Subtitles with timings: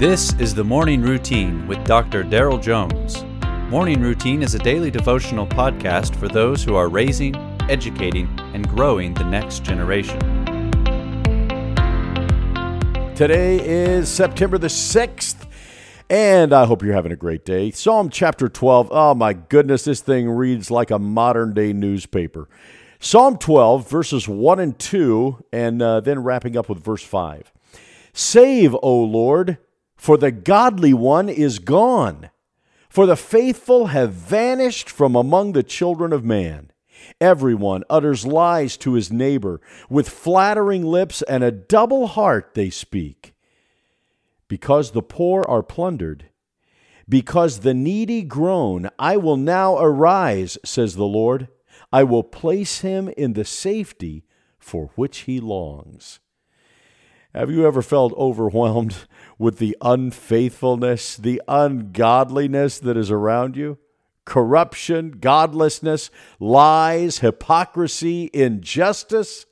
[0.00, 2.24] This is the Morning Routine with Dr.
[2.24, 3.22] Daryl Jones.
[3.70, 7.36] Morning Routine is a daily devotional podcast for those who are raising,
[7.68, 10.18] educating, and growing the next generation.
[13.14, 15.46] Today is September the 6th,
[16.08, 17.70] and I hope you're having a great day.
[17.70, 18.88] Psalm chapter 12.
[18.90, 22.48] Oh my goodness, this thing reads like a modern day newspaper.
[23.00, 27.52] Psalm 12, verses 1 and 2, and uh, then wrapping up with verse 5.
[28.14, 29.58] Save, O Lord
[30.00, 32.30] for the godly one is gone,
[32.88, 36.72] for the faithful have vanished from among the children of man.
[37.20, 39.60] Everyone utters lies to his neighbor.
[39.90, 43.34] With flattering lips and a double heart they speak.
[44.48, 46.30] Because the poor are plundered,
[47.06, 51.48] because the needy groan, I will now arise, says the Lord.
[51.92, 54.24] I will place him in the safety
[54.58, 56.20] for which he longs.
[57.34, 58.96] Have you ever felt overwhelmed
[59.38, 63.78] with the unfaithfulness, the ungodliness that is around you?
[64.24, 69.46] Corruption, godlessness, lies, hypocrisy, injustice?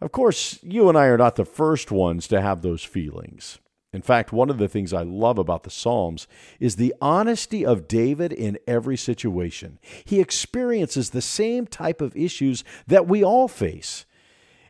[0.00, 3.58] Of course, you and I are not the first ones to have those feelings.
[3.92, 6.28] In fact, one of the things I love about the Psalms
[6.60, 9.78] is the honesty of David in every situation.
[10.04, 14.04] He experiences the same type of issues that we all face.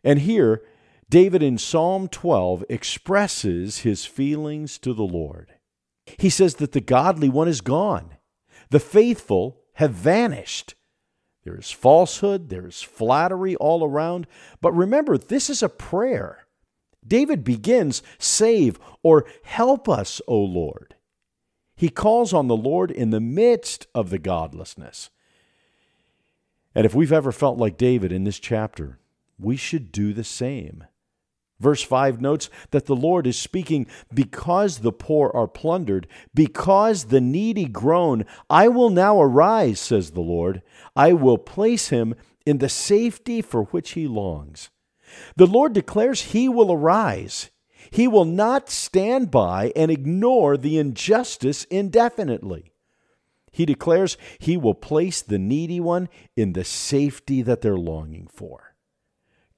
[0.04, 0.62] And here,
[1.10, 5.54] David in Psalm 12 expresses his feelings to the Lord.
[6.18, 8.16] He says that the godly one is gone,
[8.70, 10.74] the faithful have vanished.
[11.44, 14.26] There is falsehood, there is flattery all around.
[14.60, 16.46] But remember, this is a prayer.
[17.06, 20.94] David begins, Save or help us, O Lord.
[21.74, 25.08] He calls on the Lord in the midst of the godlessness.
[26.74, 28.98] And if we've ever felt like David in this chapter,
[29.38, 30.84] we should do the same.
[31.60, 37.20] Verse 5 notes that the Lord is speaking because the poor are plundered, because the
[37.20, 38.24] needy groan.
[38.48, 40.62] I will now arise, says the Lord.
[40.94, 42.14] I will place him
[42.46, 44.70] in the safety for which he longs.
[45.36, 47.50] The Lord declares he will arise.
[47.90, 52.72] He will not stand by and ignore the injustice indefinitely.
[53.50, 58.74] He declares he will place the needy one in the safety that they're longing for.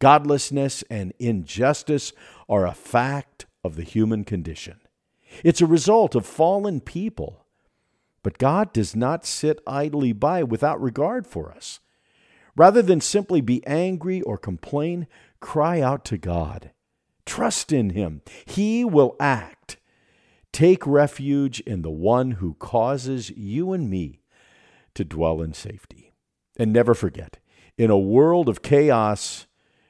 [0.00, 2.12] Godlessness and injustice
[2.48, 4.80] are a fact of the human condition.
[5.44, 7.44] It's a result of fallen people.
[8.22, 11.80] But God does not sit idly by without regard for us.
[12.56, 15.06] Rather than simply be angry or complain,
[15.38, 16.72] cry out to God.
[17.24, 18.22] Trust in Him.
[18.44, 19.76] He will act.
[20.52, 24.22] Take refuge in the one who causes you and me
[24.94, 26.12] to dwell in safety.
[26.56, 27.38] And never forget,
[27.78, 29.46] in a world of chaos,